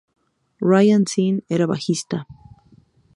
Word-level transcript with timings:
Ryan 0.71 1.05
Sinn 1.11 1.37
era 1.57 1.67
bajista. 1.73 2.25